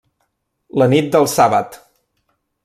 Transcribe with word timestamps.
La 0.81 0.87
nit 0.93 1.11
del 1.17 1.29
sàbat. 1.35 1.79